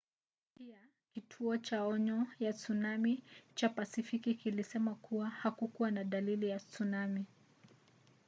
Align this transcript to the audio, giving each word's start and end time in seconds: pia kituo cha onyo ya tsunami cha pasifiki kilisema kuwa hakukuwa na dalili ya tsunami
pia 0.55 0.79
kituo 1.13 1.57
cha 1.57 1.83
onyo 1.83 2.27
ya 2.39 2.53
tsunami 2.53 3.23
cha 3.55 3.69
pasifiki 3.69 4.35
kilisema 4.35 4.95
kuwa 4.95 5.29
hakukuwa 5.29 5.91
na 5.91 6.03
dalili 6.03 6.49
ya 6.49 6.59
tsunami 6.59 7.25